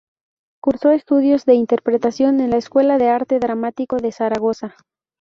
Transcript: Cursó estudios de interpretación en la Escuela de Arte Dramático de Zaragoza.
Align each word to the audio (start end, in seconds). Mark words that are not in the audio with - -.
Cursó 0.63 0.89
estudios 0.89 1.45
de 1.45 1.53
interpretación 1.53 2.39
en 2.39 2.49
la 2.49 2.57
Escuela 2.57 2.97
de 2.97 3.09
Arte 3.09 3.39
Dramático 3.39 3.97
de 3.97 4.11
Zaragoza. 4.11 4.73